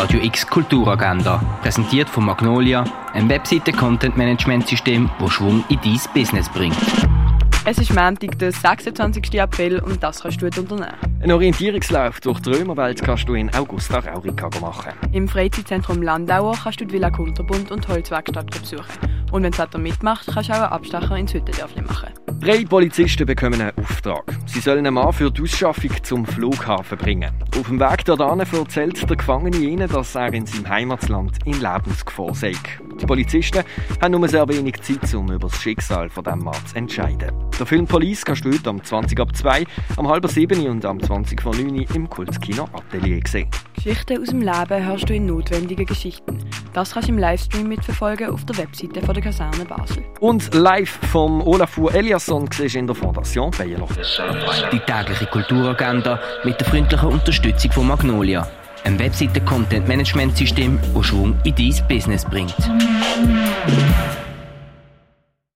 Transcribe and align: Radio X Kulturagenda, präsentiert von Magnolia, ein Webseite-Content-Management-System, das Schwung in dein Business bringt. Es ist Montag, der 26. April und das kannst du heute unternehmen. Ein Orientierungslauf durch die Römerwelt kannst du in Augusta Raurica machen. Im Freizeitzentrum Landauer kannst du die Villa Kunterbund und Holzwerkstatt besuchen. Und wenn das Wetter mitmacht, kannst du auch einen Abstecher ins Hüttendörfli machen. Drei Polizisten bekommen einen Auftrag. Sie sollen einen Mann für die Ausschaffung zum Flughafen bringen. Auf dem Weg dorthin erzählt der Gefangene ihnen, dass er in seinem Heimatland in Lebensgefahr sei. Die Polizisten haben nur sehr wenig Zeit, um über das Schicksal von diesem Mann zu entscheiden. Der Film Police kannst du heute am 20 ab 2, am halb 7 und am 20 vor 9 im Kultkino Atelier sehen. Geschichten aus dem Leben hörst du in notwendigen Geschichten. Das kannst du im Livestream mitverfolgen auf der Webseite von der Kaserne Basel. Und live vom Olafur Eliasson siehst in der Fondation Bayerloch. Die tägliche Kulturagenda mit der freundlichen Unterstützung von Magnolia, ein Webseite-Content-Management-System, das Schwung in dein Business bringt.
Radio 0.00 0.18
X 0.22 0.46
Kulturagenda, 0.46 1.42
präsentiert 1.60 2.08
von 2.08 2.24
Magnolia, 2.24 2.84
ein 3.12 3.28
Webseite-Content-Management-System, 3.28 5.10
das 5.20 5.30
Schwung 5.30 5.62
in 5.68 5.78
dein 5.84 6.00
Business 6.14 6.48
bringt. 6.48 6.74
Es 7.66 7.76
ist 7.76 7.94
Montag, 7.94 8.38
der 8.38 8.50
26. 8.50 9.38
April 9.38 9.78
und 9.78 10.02
das 10.02 10.22
kannst 10.22 10.40
du 10.40 10.46
heute 10.46 10.62
unternehmen. 10.62 10.96
Ein 11.22 11.30
Orientierungslauf 11.30 12.18
durch 12.20 12.40
die 12.40 12.48
Römerwelt 12.48 13.02
kannst 13.02 13.28
du 13.28 13.34
in 13.34 13.52
Augusta 13.52 13.98
Raurica 13.98 14.48
machen. 14.62 14.94
Im 15.12 15.28
Freizeitzentrum 15.28 16.00
Landauer 16.00 16.56
kannst 16.56 16.80
du 16.80 16.86
die 16.86 16.94
Villa 16.94 17.10
Kunterbund 17.10 17.70
und 17.70 17.86
Holzwerkstatt 17.86 18.58
besuchen. 18.58 18.86
Und 19.30 19.42
wenn 19.42 19.50
das 19.50 19.60
Wetter 19.60 19.78
mitmacht, 19.78 20.26
kannst 20.32 20.48
du 20.48 20.54
auch 20.54 20.62
einen 20.62 20.72
Abstecher 20.72 21.14
ins 21.18 21.34
Hüttendörfli 21.34 21.82
machen. 21.82 22.08
Drei 22.40 22.64
Polizisten 22.64 23.26
bekommen 23.26 23.60
einen 23.60 23.76
Auftrag. 23.76 24.34
Sie 24.46 24.60
sollen 24.60 24.86
einen 24.86 24.94
Mann 24.94 25.12
für 25.12 25.30
die 25.30 25.42
Ausschaffung 25.42 25.90
zum 26.02 26.24
Flughafen 26.24 26.96
bringen. 26.96 27.30
Auf 27.54 27.66
dem 27.66 27.78
Weg 27.78 28.02
dorthin 28.06 28.40
erzählt 28.40 29.10
der 29.10 29.16
Gefangene 29.18 29.58
ihnen, 29.58 29.86
dass 29.86 30.14
er 30.14 30.32
in 30.32 30.46
seinem 30.46 30.66
Heimatland 30.66 31.36
in 31.44 31.60
Lebensgefahr 31.60 32.34
sei. 32.34 32.54
Die 32.98 33.04
Polizisten 33.04 33.62
haben 34.00 34.12
nur 34.12 34.26
sehr 34.26 34.48
wenig 34.48 34.80
Zeit, 34.80 35.14
um 35.14 35.30
über 35.30 35.48
das 35.48 35.60
Schicksal 35.60 36.08
von 36.08 36.24
diesem 36.24 36.42
Mann 36.42 36.66
zu 36.66 36.76
entscheiden. 36.76 37.30
Der 37.58 37.66
Film 37.66 37.86
Police 37.86 38.24
kannst 38.24 38.46
du 38.46 38.50
heute 38.50 38.70
am 38.70 38.82
20 38.82 39.20
ab 39.20 39.36
2, 39.36 39.66
am 39.98 40.08
halb 40.08 40.26
7 40.26 40.66
und 40.66 40.86
am 40.86 40.98
20 40.98 41.42
vor 41.42 41.54
9 41.54 41.86
im 41.94 42.08
Kultkino 42.08 42.66
Atelier 42.72 43.20
sehen. 43.26 43.50
Geschichten 43.82 44.20
aus 44.20 44.28
dem 44.28 44.42
Leben 44.42 44.86
hörst 44.86 45.08
du 45.08 45.14
in 45.14 45.24
notwendigen 45.24 45.86
Geschichten. 45.86 46.38
Das 46.74 46.92
kannst 46.92 47.08
du 47.08 47.12
im 47.12 47.18
Livestream 47.18 47.66
mitverfolgen 47.66 48.28
auf 48.28 48.44
der 48.44 48.58
Webseite 48.58 49.00
von 49.00 49.14
der 49.14 49.22
Kaserne 49.22 49.64
Basel. 49.64 50.04
Und 50.20 50.52
live 50.52 50.98
vom 51.10 51.40
Olafur 51.40 51.94
Eliasson 51.94 52.46
siehst 52.52 52.74
in 52.74 52.86
der 52.86 52.94
Fondation 52.94 53.50
Bayerloch. 53.50 53.88
Die 54.70 54.80
tägliche 54.80 55.24
Kulturagenda 55.24 56.20
mit 56.44 56.60
der 56.60 56.66
freundlichen 56.66 57.08
Unterstützung 57.08 57.72
von 57.72 57.86
Magnolia, 57.86 58.46
ein 58.84 58.98
Webseite-Content-Management-System, 58.98 60.78
das 60.94 61.06
Schwung 61.06 61.34
in 61.44 61.54
dein 61.54 61.88
Business 61.88 62.26
bringt. 62.26 62.54